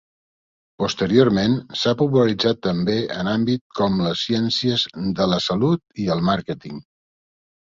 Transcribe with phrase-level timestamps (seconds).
[0.83, 4.87] Posteriorment s'ha popularitzat també en àmbit com les ciències
[5.21, 6.83] de la salut i el màrqueting.